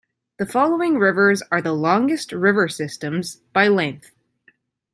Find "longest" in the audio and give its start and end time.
1.73-2.31